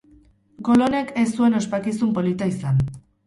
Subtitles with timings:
[0.69, 2.81] Gol honek ez zuen ospakizun polita izan.